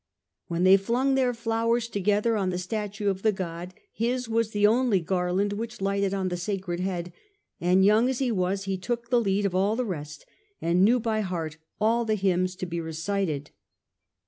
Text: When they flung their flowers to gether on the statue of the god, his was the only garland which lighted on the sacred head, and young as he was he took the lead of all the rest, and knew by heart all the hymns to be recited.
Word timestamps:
When 0.47 0.63
they 0.63 0.77
flung 0.77 1.13
their 1.13 1.31
flowers 1.31 1.87
to 1.89 1.99
gether 1.99 2.35
on 2.35 2.49
the 2.49 2.57
statue 2.57 3.07
of 3.11 3.21
the 3.21 3.31
god, 3.31 3.75
his 3.93 4.27
was 4.27 4.49
the 4.49 4.65
only 4.65 4.99
garland 4.99 5.53
which 5.53 5.79
lighted 5.79 6.11
on 6.11 6.29
the 6.29 6.37
sacred 6.37 6.79
head, 6.79 7.13
and 7.59 7.85
young 7.85 8.09
as 8.09 8.17
he 8.17 8.31
was 8.31 8.63
he 8.63 8.79
took 8.79 9.11
the 9.11 9.21
lead 9.21 9.45
of 9.45 9.53
all 9.53 9.75
the 9.75 9.85
rest, 9.85 10.25
and 10.59 10.83
knew 10.83 10.99
by 10.99 11.19
heart 11.21 11.57
all 11.79 12.03
the 12.03 12.15
hymns 12.15 12.55
to 12.55 12.65
be 12.65 12.81
recited. 12.81 13.51